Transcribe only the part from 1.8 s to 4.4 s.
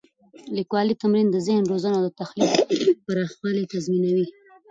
او د تخلیق پراخوالی تضمینوي.